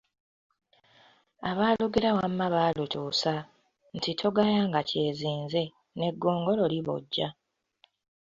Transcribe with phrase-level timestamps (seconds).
[1.49, 3.33] Abaalugera wamma baalutuusa,
[3.95, 5.61] nti togayanga kyezinze,
[5.97, 7.27] n'eggongolo libojja.